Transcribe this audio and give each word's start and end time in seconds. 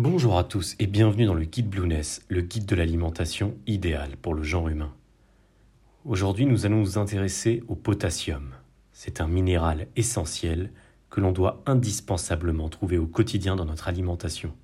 Bonjour 0.00 0.38
à 0.38 0.44
tous 0.44 0.76
et 0.78 0.86
bienvenue 0.86 1.26
dans 1.26 1.34
le 1.34 1.44
guide 1.44 1.68
Blueness, 1.68 2.24
le 2.28 2.40
guide 2.40 2.66
de 2.66 2.76
l'alimentation 2.76 3.56
idéal 3.66 4.16
pour 4.22 4.32
le 4.32 4.44
genre 4.44 4.68
humain. 4.68 4.94
Aujourd'hui, 6.04 6.46
nous 6.46 6.66
allons 6.66 6.76
nous 6.76 6.98
intéresser 6.98 7.64
au 7.66 7.74
potassium. 7.74 8.54
C'est 8.92 9.20
un 9.20 9.26
minéral 9.26 9.88
essentiel 9.96 10.70
que 11.10 11.20
l'on 11.20 11.32
doit 11.32 11.64
indispensablement 11.66 12.68
trouver 12.68 12.96
au 12.96 13.08
quotidien 13.08 13.56
dans 13.56 13.64
notre 13.64 13.88
alimentation. 13.88 14.54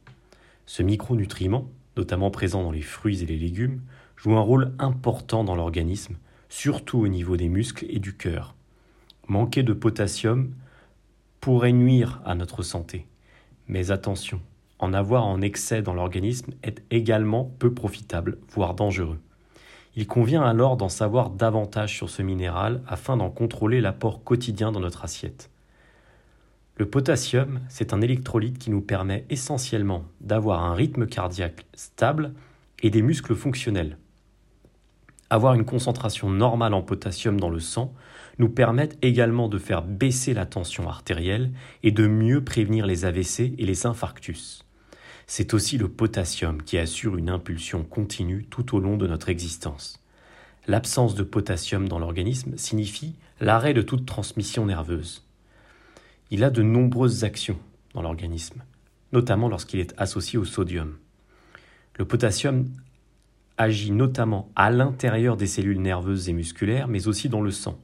Ce 0.67 0.85
micronutriment, 0.85 1.69
notamment 1.97 2.31
présent 2.31 2.63
dans 2.63 2.71
les 2.71 2.81
fruits 2.81 3.25
et 3.25 3.27
les 3.27 3.37
légumes, 3.37 3.83
joue 4.17 4.37
un 4.37 4.41
rôle 4.41 4.73
important 4.79 5.43
dans 5.43 5.57
l'organisme, 5.57 6.15
surtout 6.49 6.99
au 6.99 7.09
niveau 7.09 7.37
des 7.37 7.49
muscles 7.49 7.87
et 7.89 7.99
du 7.99 8.17
cœur. 8.17 8.55
Manquer 9.27 9.65
de 9.65 9.73
potassium 9.73 10.55
pourrait 11.41 11.73
nuire 11.73 12.23
à 12.25 12.37
notre 12.37 12.63
santé. 12.63 13.09
Mais 13.67 13.91
attention, 13.91 14.41
en 14.85 14.93
avoir 14.93 15.25
en 15.25 15.41
excès 15.41 15.83
dans 15.83 15.95
l'organisme 15.95 16.53
est 16.63 16.83
également 16.91 17.51
peu 17.59 17.73
profitable, 17.73 18.39
voire 18.51 18.75
dangereux. 18.75 19.19
Il 19.97 20.07
convient 20.07 20.43
alors 20.43 20.77
d'en 20.77 20.89
savoir 20.89 21.31
davantage 21.31 21.95
sur 21.97 22.11
ce 22.11 22.21
minéral 22.23 22.83
afin 22.87 23.17
d'en 23.17 23.31
contrôler 23.31 23.81
l'apport 23.81 24.23
quotidien 24.23 24.73
dans 24.73 24.81
notre 24.81 25.05
assiette. 25.05 25.51
Le 26.77 26.87
potassium, 26.87 27.61
c'est 27.69 27.93
un 27.93 28.01
électrolyte 28.01 28.59
qui 28.59 28.71
nous 28.71 28.81
permet 28.81 29.25
essentiellement 29.31 30.05
d'avoir 30.21 30.65
un 30.65 30.75
rythme 30.75 31.07
cardiaque 31.07 31.65
stable 31.75 32.35
et 32.83 32.91
des 32.91 33.03
muscles 33.03 33.37
fonctionnels. 33.37 33.97
Avoir 35.31 35.55
une 35.55 35.65
concentration 35.65 36.29
normale 36.29 36.75
en 36.75 36.83
potassium 36.83 37.41
dans 37.41 37.49
le 37.49 37.61
sang 37.61 37.95
nous 38.39 38.49
permet 38.49 38.89
également 39.03 39.49
de 39.49 39.59
faire 39.59 39.83
baisser 39.83 40.35
la 40.35 40.47
tension 40.47 40.89
artérielle 40.89 41.53
et 41.83 41.93
de 41.93 42.07
mieux 42.07 42.43
prévenir 42.43 42.87
les 42.87 43.05
AVC 43.05 43.55
et 43.57 43.65
les 43.65 43.87
infarctus. 43.87 44.64
C'est 45.27 45.55
aussi 45.55 45.79
le 45.79 45.89
potassium 45.89 46.63
qui 46.63 46.79
assure 46.79 47.17
une 47.17 47.31
impulsion 47.31 47.83
continue 47.83 48.45
tout 48.45 48.77
au 48.77 48.81
long 48.81 48.97
de 48.97 49.07
notre 49.07 49.29
existence. 49.29 50.01
L'absence 50.67 51.15
de 51.15 51.23
potassium 51.23 51.89
dans 51.89 51.99
l'organisme 51.99 52.57
signifie 52.57 53.15
l'arrêt 53.41 53.75
de 53.75 53.83
toute 53.83 54.07
transmission 54.07 54.67
nerveuse. 54.67 55.25
Il 56.31 56.45
a 56.45 56.51
de 56.51 56.63
nombreuses 56.63 57.25
actions 57.25 57.59
dans 57.95 58.03
l'organisme, 58.03 58.63
notamment 59.13 59.49
lorsqu'il 59.49 59.81
est 59.81 59.95
associé 59.99 60.39
au 60.39 60.45
sodium. 60.45 60.97
Le 61.97 62.05
potassium 62.05 62.69
agit 63.57 63.93
notamment 63.93 64.51
à 64.57 64.71
l'intérieur 64.71 65.37
des 65.37 65.47
cellules 65.47 65.81
nerveuses 65.81 66.29
et 66.29 66.33
musculaires, 66.33 66.89
mais 66.89 67.07
aussi 67.07 67.29
dans 67.29 67.41
le 67.41 67.51
sang. 67.51 67.79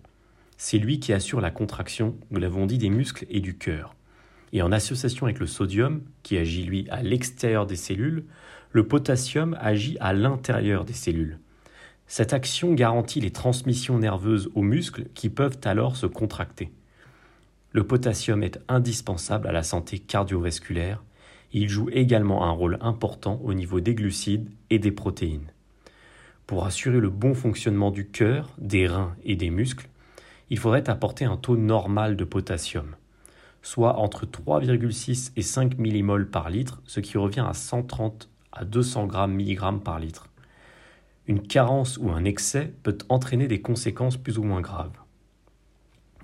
C'est 0.56 0.78
lui 0.78 1.00
qui 1.00 1.12
assure 1.12 1.40
la 1.40 1.50
contraction, 1.50 2.16
nous 2.30 2.40
l'avons 2.40 2.66
dit, 2.66 2.78
des 2.78 2.90
muscles 2.90 3.26
et 3.30 3.40
du 3.40 3.56
cœur. 3.56 3.94
Et 4.52 4.62
en 4.62 4.72
association 4.72 5.26
avec 5.26 5.38
le 5.38 5.46
sodium, 5.46 6.02
qui 6.22 6.36
agit 6.36 6.64
lui 6.64 6.88
à 6.90 7.02
l'extérieur 7.02 7.66
des 7.66 7.76
cellules, 7.76 8.24
le 8.72 8.86
potassium 8.86 9.56
agit 9.60 9.96
à 10.00 10.12
l'intérieur 10.12 10.84
des 10.84 10.92
cellules. 10.92 11.38
Cette 12.06 12.32
action 12.32 12.74
garantit 12.74 13.20
les 13.20 13.30
transmissions 13.30 13.98
nerveuses 13.98 14.50
aux 14.54 14.62
muscles 14.62 15.04
qui 15.14 15.28
peuvent 15.28 15.58
alors 15.64 15.96
se 15.96 16.06
contracter. 16.06 16.72
Le 17.72 17.84
potassium 17.84 18.42
est 18.42 18.58
indispensable 18.68 19.46
à 19.46 19.52
la 19.52 19.62
santé 19.62 20.00
cardiovasculaire. 20.00 21.04
Il 21.52 21.68
joue 21.68 21.88
également 21.92 22.44
un 22.44 22.50
rôle 22.50 22.78
important 22.80 23.40
au 23.44 23.54
niveau 23.54 23.80
des 23.80 23.94
glucides 23.94 24.50
et 24.70 24.80
des 24.80 24.90
protéines. 24.90 25.52
Pour 26.48 26.66
assurer 26.66 26.98
le 26.98 27.10
bon 27.10 27.34
fonctionnement 27.34 27.92
du 27.92 28.08
cœur, 28.08 28.50
des 28.58 28.88
reins 28.88 29.14
et 29.22 29.36
des 29.36 29.50
muscles, 29.50 29.88
il 30.48 30.58
faudrait 30.58 30.90
apporter 30.90 31.24
un 31.24 31.36
taux 31.36 31.56
normal 31.56 32.16
de 32.16 32.24
potassium 32.24 32.96
soit 33.62 33.98
entre 33.98 34.26
3,6 34.26 35.32
et 35.36 35.42
5 35.42 35.78
millimoles 35.78 36.28
par 36.28 36.50
litre, 36.50 36.80
ce 36.86 37.00
qui 37.00 37.18
revient 37.18 37.44
à 37.46 37.54
130 37.54 38.28
à 38.52 38.64
200 38.64 39.06
grammes 39.06 39.34
milligrammes 39.34 39.80
par 39.80 39.98
litre. 39.98 40.28
Une 41.26 41.42
carence 41.42 41.98
ou 41.98 42.10
un 42.10 42.24
excès 42.24 42.72
peut 42.82 42.98
entraîner 43.08 43.46
des 43.46 43.60
conséquences 43.60 44.16
plus 44.16 44.38
ou 44.38 44.42
moins 44.42 44.60
graves. 44.60 44.98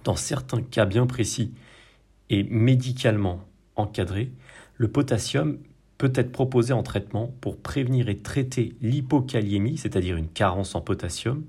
Dans 0.05 0.17
certains 0.17 0.63
cas 0.63 0.87
bien 0.87 1.07
précis 1.07 1.53
et 2.31 2.43
médicalement 2.45 3.45
encadrés, 3.77 4.33
le 4.77 4.89
potassium 4.89 5.59
peut 5.99 6.13
être 6.15 6.33
proposé 6.33 6.73
en 6.73 6.83
traitement 6.83 7.35
pour 7.41 7.59
prévenir 7.59 8.09
et 8.09 8.17
traiter 8.17 8.75
l'hypokaliémie, 8.83 9.79
c'est-à-dire 9.79 10.17
une 10.17 10.29
carence 10.29 10.75
en 10.75 10.81
potassium, 10.81 11.45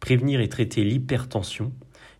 prévenir 0.00 0.40
et 0.40 0.48
traiter 0.48 0.82
l'hypertension, 0.82 1.72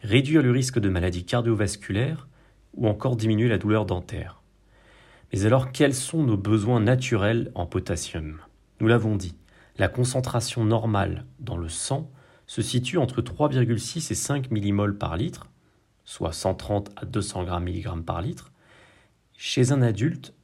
réduire 0.02 0.42
le 0.42 0.50
risque 0.50 0.78
de 0.78 0.88
maladies 0.88 1.24
cardiovasculaires, 1.24 2.28
ou 2.74 2.88
encore 2.88 3.16
diminuer 3.16 3.48
la 3.48 3.58
douleur 3.58 3.86
dentaire. 3.86 4.42
Mais 5.32 5.46
alors 5.46 5.72
quels 5.72 5.94
sont 5.94 6.22
nos 6.22 6.36
besoins 6.36 6.80
naturels 6.80 7.50
en 7.54 7.66
potassium? 7.66 8.38
Nous 8.80 8.86
l'avons 8.86 9.16
dit, 9.16 9.34
la 9.78 9.88
concentration 9.88 10.64
normale 10.64 11.24
dans 11.40 11.56
le 11.56 11.68
sang 11.68 12.10
se 12.46 12.60
situe 12.60 12.98
entre 12.98 13.22
3,6 13.22 14.12
et 14.12 14.14
5 14.14 14.50
millimoles 14.50 14.98
par 14.98 15.16
litre, 15.16 15.48
soit 16.04 16.32
130 16.32 16.90
à 16.96 17.06
200 17.06 17.44
grammes 17.44 17.64
milligrammes 17.64 18.04
par 18.04 18.20
litre. 18.20 18.52
Chez 19.36 19.72
un 19.72 19.80
adulte, 19.80 20.34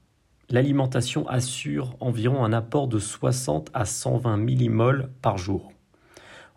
l'alimentation 0.48 1.28
assure 1.28 1.96
environ 2.00 2.44
un 2.44 2.52
apport 2.52 2.88
de 2.88 2.98
60 2.98 3.70
à 3.74 3.84
120 3.84 4.38
millimoles 4.38 5.10
par 5.20 5.36
jour. 5.36 5.72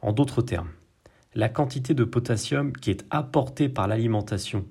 En 0.01 0.13
d'autres 0.13 0.41
termes, 0.41 0.71
la 1.35 1.49
quantité 1.49 1.93
de 1.93 2.03
potassium 2.03 2.71
qui 2.71 2.89
est 2.91 3.05
apportée 3.09 3.69
par 3.69 3.87
l'alimentation 3.87 4.65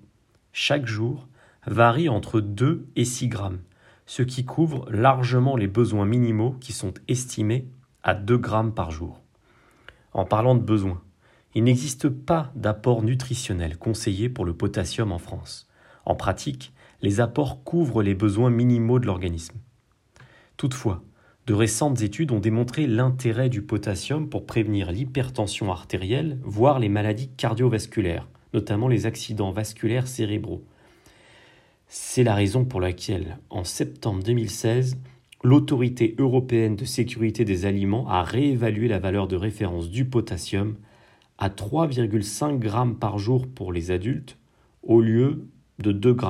chaque 0.52 0.86
jour 0.86 1.28
varie 1.66 2.08
entre 2.08 2.40
2 2.40 2.86
et 2.96 3.04
6 3.04 3.28
grammes, 3.28 3.60
ce 4.06 4.22
qui 4.22 4.44
couvre 4.44 4.90
largement 4.90 5.56
les 5.56 5.68
besoins 5.68 6.06
minimaux 6.06 6.56
qui 6.60 6.72
sont 6.72 6.94
estimés 7.08 7.68
à 8.02 8.14
2 8.14 8.38
grammes 8.38 8.74
par 8.74 8.90
jour. 8.90 9.20
En 10.12 10.24
parlant 10.24 10.54
de 10.54 10.62
besoins, 10.62 11.02
il 11.54 11.64
n'existe 11.64 12.08
pas 12.08 12.52
d'apport 12.54 13.02
nutritionnel 13.02 13.76
conseillé 13.76 14.28
pour 14.28 14.44
le 14.44 14.54
potassium 14.54 15.12
en 15.12 15.18
France. 15.18 15.68
En 16.04 16.14
pratique, 16.14 16.72
les 17.02 17.20
apports 17.20 17.62
couvrent 17.62 18.02
les 18.02 18.14
besoins 18.14 18.50
minimaux 18.50 18.98
de 18.98 19.06
l'organisme. 19.06 19.58
Toutefois, 20.56 21.02
de 21.46 21.54
récentes 21.54 22.02
études 22.02 22.32
ont 22.32 22.40
démontré 22.40 22.86
l'intérêt 22.86 23.48
du 23.48 23.62
potassium 23.62 24.28
pour 24.28 24.46
prévenir 24.46 24.92
l'hypertension 24.92 25.72
artérielle, 25.72 26.38
voire 26.42 26.78
les 26.78 26.88
maladies 26.88 27.30
cardiovasculaires, 27.36 28.28
notamment 28.54 28.88
les 28.88 29.06
accidents 29.06 29.52
vasculaires 29.52 30.08
cérébraux. 30.08 30.64
C'est 31.86 32.22
la 32.22 32.34
raison 32.34 32.64
pour 32.64 32.80
laquelle, 32.80 33.38
en 33.50 33.64
septembre 33.64 34.22
2016, 34.22 34.96
l'Autorité 35.42 36.14
européenne 36.18 36.76
de 36.76 36.84
sécurité 36.84 37.44
des 37.44 37.66
aliments 37.66 38.08
a 38.08 38.22
réévalué 38.22 38.88
la 38.88 38.98
valeur 38.98 39.26
de 39.26 39.36
référence 39.36 39.90
du 39.90 40.04
potassium 40.04 40.76
à 41.38 41.48
3,5 41.48 42.62
g 42.62 42.94
par 43.00 43.18
jour 43.18 43.46
pour 43.46 43.72
les 43.72 43.90
adultes 43.90 44.38
au 44.82 45.00
lieu 45.00 45.48
de 45.78 45.92
2 45.92 46.16
g. 46.20 46.26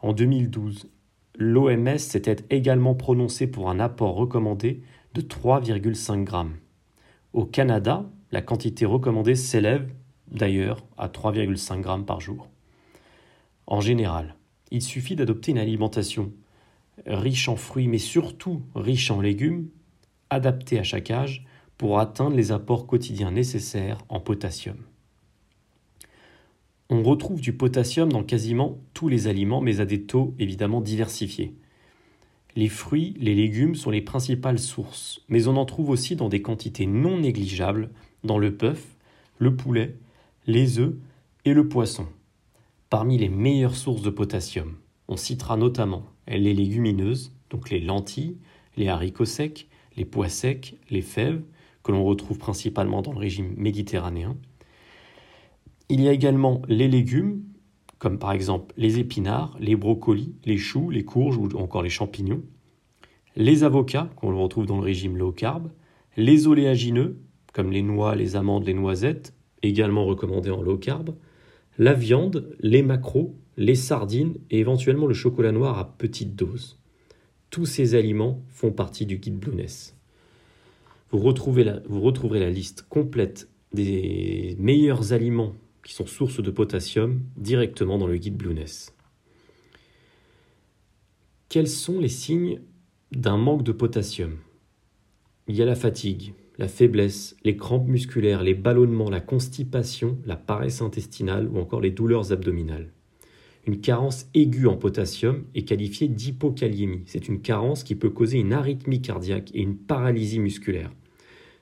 En 0.00 0.12
2012, 0.12 0.88
l'OMS 1.36 1.98
s'était 1.98 2.44
également 2.50 2.94
prononcé 2.94 3.46
pour 3.46 3.70
un 3.70 3.78
apport 3.78 4.14
recommandé 4.14 4.82
de 5.14 5.20
3,5 5.20 6.28
g. 6.28 6.50
Au 7.32 7.44
Canada, 7.44 8.10
la 8.32 8.42
quantité 8.42 8.86
recommandée 8.86 9.34
s'élève 9.34 9.88
d'ailleurs 10.30 10.84
à 10.96 11.08
3,5 11.08 11.80
grammes 11.80 12.04
par 12.04 12.20
jour. 12.20 12.48
En 13.66 13.80
général, 13.80 14.36
il 14.70 14.82
suffit 14.82 15.16
d'adopter 15.16 15.52
une 15.52 15.58
alimentation 15.58 16.32
riche 17.06 17.48
en 17.48 17.56
fruits 17.56 17.88
mais 17.88 17.98
surtout 17.98 18.62
riche 18.74 19.10
en 19.10 19.20
légumes, 19.20 19.68
adaptée 20.30 20.78
à 20.78 20.82
chaque 20.82 21.10
âge 21.10 21.44
pour 21.76 22.00
atteindre 22.00 22.36
les 22.36 22.52
apports 22.52 22.86
quotidiens 22.86 23.30
nécessaires 23.30 23.98
en 24.08 24.20
potassium. 24.20 24.76
On 26.90 27.02
retrouve 27.02 27.40
du 27.40 27.52
potassium 27.52 28.10
dans 28.10 28.24
quasiment 28.24 28.78
tous 28.94 29.08
les 29.08 29.28
aliments 29.28 29.60
mais 29.60 29.80
à 29.80 29.84
des 29.84 30.02
taux 30.02 30.34
évidemment 30.38 30.80
diversifiés. 30.80 31.54
Les 32.56 32.68
fruits, 32.68 33.14
les 33.18 33.34
légumes 33.34 33.74
sont 33.74 33.90
les 33.90 34.00
principales 34.00 34.58
sources, 34.58 35.20
mais 35.28 35.46
on 35.46 35.56
en 35.56 35.66
trouve 35.66 35.90
aussi 35.90 36.16
dans 36.16 36.28
des 36.28 36.42
quantités 36.42 36.86
non 36.86 37.18
négligeables 37.18 37.90
dans 38.24 38.38
le 38.38 38.50
bœuf, 38.50 38.96
le 39.38 39.54
poulet, 39.54 39.94
les 40.48 40.78
œufs 40.78 40.94
et 41.44 41.52
le 41.52 41.68
poisson. 41.68 42.06
Parmi 42.88 43.18
les 43.18 43.28
meilleures 43.28 43.76
sources 43.76 44.00
de 44.00 44.08
potassium, 44.08 44.76
on 45.06 45.18
citera 45.18 45.58
notamment 45.58 46.04
les 46.26 46.54
légumineuses, 46.54 47.34
donc 47.50 47.68
les 47.68 47.80
lentilles, 47.80 48.38
les 48.78 48.88
haricots 48.88 49.26
secs, 49.26 49.68
les 49.98 50.06
pois 50.06 50.30
secs, 50.30 50.78
les 50.88 51.02
fèves, 51.02 51.42
que 51.82 51.92
l'on 51.92 52.02
retrouve 52.02 52.38
principalement 52.38 53.02
dans 53.02 53.12
le 53.12 53.18
régime 53.18 53.52
méditerranéen. 53.58 54.38
Il 55.90 56.00
y 56.00 56.08
a 56.08 56.12
également 56.14 56.62
les 56.66 56.88
légumes, 56.88 57.42
comme 57.98 58.18
par 58.18 58.32
exemple 58.32 58.74
les 58.78 58.98
épinards, 58.98 59.54
les 59.60 59.76
brocolis, 59.76 60.34
les 60.46 60.56
choux, 60.56 60.88
les 60.88 61.04
courges 61.04 61.36
ou 61.36 61.50
encore 61.58 61.82
les 61.82 61.90
champignons. 61.90 62.42
Les 63.36 63.64
avocats, 63.64 64.08
qu'on 64.16 64.34
retrouve 64.40 64.64
dans 64.64 64.78
le 64.78 64.82
régime 64.82 65.18
low 65.18 65.30
carb. 65.30 65.70
Les 66.16 66.46
oléagineux, 66.46 67.20
comme 67.52 67.70
les 67.70 67.82
noix, 67.82 68.14
les 68.14 68.34
amandes, 68.34 68.64
les 68.64 68.72
noisettes, 68.72 69.34
également 69.62 70.04
recommandé 70.04 70.50
en 70.50 70.62
low 70.62 70.78
carb, 70.78 71.14
la 71.78 71.94
viande, 71.94 72.56
les 72.60 72.82
macros, 72.82 73.36
les 73.56 73.74
sardines 73.74 74.36
et 74.50 74.58
éventuellement 74.58 75.06
le 75.06 75.14
chocolat 75.14 75.52
noir 75.52 75.78
à 75.78 75.96
petite 75.96 76.34
dose. 76.34 76.78
Tous 77.50 77.66
ces 77.66 77.94
aliments 77.94 78.42
font 78.48 78.72
partie 78.72 79.06
du 79.06 79.18
guide 79.18 79.38
Blueness. 79.38 79.96
Vous, 81.10 81.18
retrouvez 81.18 81.64
la, 81.64 81.80
vous 81.88 82.00
retrouverez 82.00 82.40
la 82.40 82.50
liste 82.50 82.82
complète 82.88 83.48
des 83.72 84.56
meilleurs 84.58 85.12
aliments 85.12 85.54
qui 85.82 85.94
sont 85.94 86.06
sources 86.06 86.42
de 86.42 86.50
potassium 86.50 87.22
directement 87.36 87.96
dans 87.96 88.06
le 88.06 88.16
guide 88.16 88.36
Blueness. 88.36 88.94
Quels 91.48 91.68
sont 91.68 91.98
les 91.98 92.08
signes 92.08 92.60
d'un 93.12 93.38
manque 93.38 93.62
de 93.62 93.72
potassium? 93.72 94.36
Il 95.46 95.56
y 95.56 95.62
a 95.62 95.64
la 95.64 95.74
fatigue, 95.74 96.34
la 96.58 96.68
faiblesse, 96.68 97.36
les 97.44 97.56
crampes 97.56 97.88
musculaires, 97.88 98.42
les 98.42 98.54
ballonnements, 98.54 99.10
la 99.10 99.20
constipation, 99.20 100.18
la 100.26 100.36
paresse 100.36 100.82
intestinale 100.82 101.48
ou 101.48 101.58
encore 101.58 101.80
les 101.80 101.92
douleurs 101.92 102.32
abdominales. 102.32 102.92
Une 103.66 103.80
carence 103.80 104.26
aiguë 104.34 104.66
en 104.66 104.76
potassium 104.76 105.44
est 105.54 105.64
qualifiée 105.64 106.08
d'hypokaliémie. 106.08 107.02
C'est 107.06 107.28
une 107.28 107.40
carence 107.40 107.84
qui 107.84 107.94
peut 107.94 108.10
causer 108.10 108.38
une 108.38 108.52
arythmie 108.52 109.02
cardiaque 109.02 109.50
et 109.54 109.60
une 109.60 109.76
paralysie 109.76 110.40
musculaire. 110.40 110.90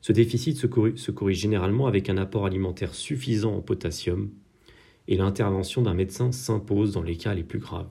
Ce 0.01 0.13
déficit 0.13 0.57
se 0.57 1.11
corrige, 1.11 1.41
généralement 1.41 1.89
avec 1.89 2.09
un 2.09 2.17
apport 2.17 2.47
alimentaire 2.47 2.95
suffisant 2.95 3.57
en 3.57 3.61
potassium 3.61 4.31
et 5.09 5.17
l'intervention 5.17 5.83
d'un 5.83 5.95
médecin 5.95 6.31
s'impose 6.33 6.93
dans 6.93 7.03
les 7.03 7.17
cas 7.17 7.35
les 7.35 7.43
plus 7.43 7.59
graves. 7.59 7.91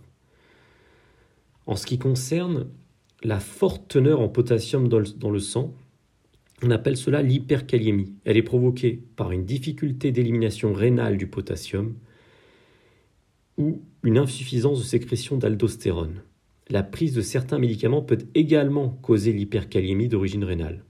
En 1.66 1.76
ce 1.76 1.86
qui 1.86 1.98
concerne 1.98 2.68
la 3.22 3.40
forte 3.40 3.90
teneur 3.90 4.22
en 4.22 4.30
potassium 4.30 4.88
dans 4.88 5.00
le, 5.00 5.40
sang, 5.40 5.74
on 6.64 6.72
appelle 6.72 6.98
cela 6.98 7.22
l'hyperkaliémie. 7.22 8.14
Elle 8.24 8.38
est 8.38 8.44
provoquée 8.44 9.02
par 9.16 9.32
une 9.32 9.46
difficulté 9.46 10.12
d'élimination 10.12 10.74
rénale 10.74 11.18
du 11.18 11.28
potassium 11.28 11.96
ou 13.58 13.82
une 14.04 14.18
insuffisance 14.18 14.80
de 14.80 14.86
sécrétion 14.86 15.38
d'aldostérone. 15.38 16.22
La 16.70 16.84
prise 16.84 17.14
de 17.14 17.22
certains 17.22 17.60
médicaments 17.60 18.02
peut 18.02 18.18
également 18.34 18.90
causer 18.90 19.32
l'hyperkaliémie 19.32 20.08
d'origine 20.08 20.44
rénale. 20.44 20.84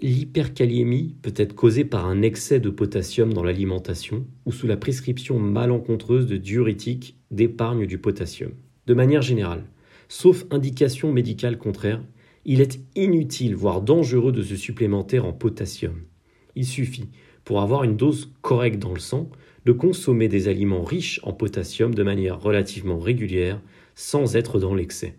L'hyperkaliémie 0.00 1.16
peut 1.22 1.34
être 1.36 1.54
causée 1.54 1.84
par 1.84 2.06
un 2.06 2.22
excès 2.22 2.60
de 2.60 2.70
potassium 2.70 3.32
dans 3.32 3.42
l'alimentation 3.42 4.26
ou 4.44 4.52
sous 4.52 4.66
la 4.66 4.76
prescription 4.76 5.40
malencontreuse 5.40 6.26
de 6.26 6.36
diurétiques 6.36 7.16
d'épargne 7.30 7.86
du 7.86 7.98
potassium. 7.98 8.52
De 8.86 8.94
manière 8.94 9.22
générale, 9.22 9.64
sauf 10.08 10.44
indication 10.50 11.12
médicale 11.12 11.58
contraire, 11.58 12.02
il 12.50 12.62
est 12.62 12.80
inutile, 12.96 13.54
voire 13.54 13.82
dangereux 13.82 14.32
de 14.32 14.42
se 14.42 14.56
supplémenter 14.56 15.18
en 15.18 15.34
potassium. 15.34 16.00
Il 16.56 16.64
suffit, 16.64 17.10
pour 17.44 17.60
avoir 17.60 17.84
une 17.84 17.98
dose 17.98 18.32
correcte 18.40 18.78
dans 18.78 18.94
le 18.94 19.00
sang, 19.00 19.28
de 19.66 19.72
consommer 19.72 20.28
des 20.28 20.48
aliments 20.48 20.82
riches 20.82 21.20
en 21.24 21.34
potassium 21.34 21.94
de 21.94 22.02
manière 22.02 22.40
relativement 22.40 22.98
régulière, 22.98 23.60
sans 23.94 24.34
être 24.34 24.58
dans 24.58 24.74
l'excès. 24.74 25.14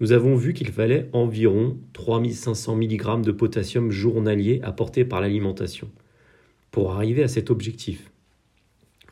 Nous 0.00 0.12
avons 0.12 0.34
vu 0.34 0.54
qu'il 0.54 0.68
fallait 0.68 1.10
environ 1.12 1.76
3500 1.92 2.74
mg 2.76 3.20
de 3.20 3.32
potassium 3.32 3.90
journalier 3.90 4.62
apporté 4.62 5.04
par 5.04 5.20
l'alimentation 5.20 5.90
pour 6.70 6.92
arriver 6.92 7.22
à 7.22 7.28
cet 7.28 7.50
objectif, 7.50 8.10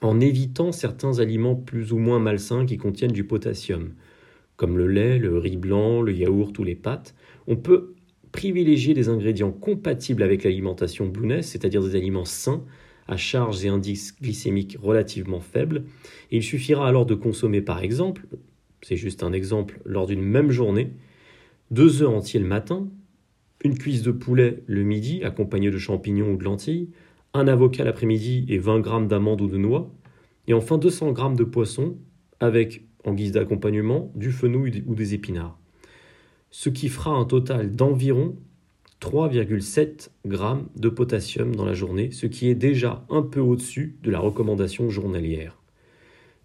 en 0.01 0.19
évitant 0.19 0.73
certains 0.73 1.19
aliments 1.19 1.57
plus 1.57 1.93
ou 1.93 1.99
moins 1.99 2.21
malsains 2.21 2.65
qui 2.65 2.79
contiennent 2.79 3.13
du 3.13 3.25
potassium, 3.25 3.93
comme 4.57 4.79
le 4.79 4.87
lait, 4.87 5.19
le 5.19 5.39
riz 5.39 5.57
blanc, 5.57 6.03
le 6.03 6.13
yaourt 6.13 6.59
ou 6.59 6.65
les 6.65 6.75
pâtes, 6.75 7.15
on 7.47 7.57
peut 7.57 7.95
privilégier 8.33 8.95
des 8.95 9.09
ingrédients 9.09 9.53
compatibles 9.53 10.23
avec 10.23 10.45
l'alimentation 10.45 11.07
Blueness, 11.07 11.49
c'est-à-dire 11.49 11.83
des 11.83 11.97
aliments 11.97 12.25
sains, 12.25 12.65
à 13.07 13.17
charge 13.17 13.65
et 13.65 13.69
indice 13.69 14.17
glycémique 14.21 14.77
relativement 14.81 15.41
faibles. 15.41 15.85
il 16.31 16.43
suffira 16.43 16.89
alors 16.89 17.07
de 17.07 17.15
consommer 17.15 17.61
par 17.61 17.83
exemple, 17.83 18.27
c'est 18.83 18.97
juste 18.97 19.23
un 19.23 19.33
exemple, 19.33 19.81
lors 19.85 20.07
d'une 20.07 20.23
même 20.23 20.51
journée, 20.51 20.93
deux 21.71 22.03
œufs 22.03 22.09
entiers 22.09 22.41
le 22.41 22.47
matin, 22.47 22.89
une 23.63 23.79
cuisse 23.79 24.03
de 24.03 24.11
poulet 24.11 24.63
le 24.67 24.83
midi 24.83 25.23
accompagnée 25.23 25.71
de 25.71 25.79
champignons 25.79 26.33
ou 26.33 26.37
de 26.37 26.45
lentilles, 26.45 26.91
un 27.35 27.49
avocat 27.49 27.85
l'après-midi 27.85 28.47
et 28.49 28.59
20 28.59 28.85
g 28.85 29.07
d'amandes 29.07 29.41
ou 29.41 29.49
de 29.49 29.57
noix, 29.57 29.93
et 30.47 30.55
enfin 30.55 30.79
200 30.79 31.15
g 31.15 31.23
de 31.37 31.45
poisson 31.45 31.97
avec 32.41 32.85
en 33.05 33.15
guise 33.15 33.33
d'accompagnement 33.33 34.11
du 34.15 34.31
fenouil 34.31 34.83
ou 34.87 34.95
des 34.95 35.15
épinards. 35.15 35.59
Ce 36.51 36.69
qui 36.69 36.89
fera 36.89 37.11
un 37.11 37.25
total 37.25 37.75
d'environ 37.75 38.37
3,7 39.01 40.09
g 40.25 40.39
de 40.77 40.89
potassium 40.89 41.55
dans 41.55 41.65
la 41.65 41.75
journée, 41.75 42.11
ce 42.11 42.27
qui 42.27 42.49
est 42.49 42.55
déjà 42.55 43.05
un 43.11 43.23
peu 43.23 43.41
au-dessus 43.41 43.97
de 44.03 44.11
la 44.11 44.19
recommandation 44.19 44.89
journalière. 44.89 45.61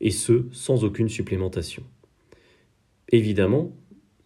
Et 0.02 0.12
ce, 0.12 0.46
sans 0.52 0.84
aucune 0.84 1.10
supplémentation. 1.10 1.84
Évidemment, 3.12 3.76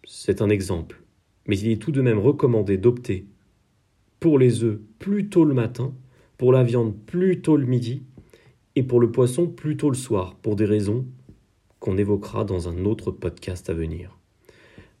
c'est 0.04 0.42
un 0.42 0.48
exemple, 0.48 1.02
mais 1.46 1.58
il 1.58 1.70
est 1.70 1.80
tout 1.80 1.92
de 1.92 2.00
même 2.00 2.18
recommandé 2.18 2.76
d'opter 2.76 3.26
pour 4.20 4.38
les 4.38 4.64
œufs 4.64 4.80
plus 4.98 5.28
tôt 5.28 5.44
le 5.44 5.54
matin, 5.54 5.94
pour 6.38 6.52
la 6.52 6.64
viande 6.64 6.96
plus 7.06 7.40
tôt 7.40 7.56
le 7.56 7.66
midi 7.66 8.02
et 8.74 8.82
pour 8.82 9.00
le 9.00 9.12
poisson 9.12 9.46
plus 9.46 9.76
tôt 9.76 9.90
le 9.90 9.96
soir, 9.96 10.36
pour 10.36 10.56
des 10.56 10.64
raisons 10.64 11.06
qu'on 11.84 11.98
évoquera 11.98 12.44
dans 12.44 12.66
un 12.70 12.86
autre 12.86 13.10
podcast 13.10 13.68
à 13.68 13.74
venir. 13.74 14.18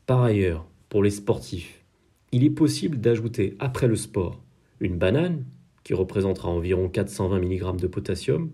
Par 0.04 0.22
ailleurs, 0.22 0.66
pour 0.90 1.02
les 1.02 1.08
sportifs, 1.08 1.82
il 2.30 2.44
est 2.44 2.50
possible 2.50 3.00
d'ajouter 3.00 3.56
après 3.58 3.88
le 3.88 3.96
sport 3.96 4.42
une 4.80 4.98
banane, 4.98 5.46
qui 5.82 5.94
représentera 5.94 6.50
environ 6.50 6.90
420 6.90 7.38
mg 7.38 7.80
de 7.80 7.86
potassium, 7.86 8.50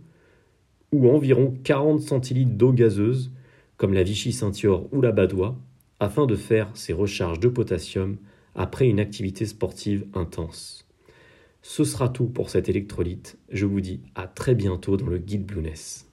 ou 0.92 1.10
environ 1.10 1.52
40 1.64 2.02
centilitres 2.02 2.52
d'eau 2.52 2.72
gazeuse, 2.72 3.32
comme 3.76 3.94
la 3.94 4.04
Vichy 4.04 4.30
Ceinture 4.30 4.86
ou 4.92 5.00
la 5.00 5.10
Badois, 5.10 5.58
afin 5.98 6.26
de 6.26 6.36
faire 6.36 6.70
ces 6.74 6.92
recharges 6.92 7.40
de 7.40 7.48
potassium 7.48 8.16
après 8.54 8.86
une 8.86 9.00
activité 9.00 9.44
sportive 9.44 10.06
intense. 10.14 10.86
Ce 11.62 11.82
sera 11.82 12.08
tout 12.08 12.26
pour 12.26 12.48
cet 12.48 12.68
électrolyte. 12.68 13.38
Je 13.50 13.66
vous 13.66 13.80
dis 13.80 14.02
à 14.14 14.28
très 14.28 14.54
bientôt 14.54 14.96
dans 14.96 15.08
le 15.08 15.18
guide 15.18 15.46
Blueness. 15.46 16.09